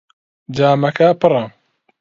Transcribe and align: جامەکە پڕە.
جامەکە 0.55 1.09
پڕە. 1.21 1.45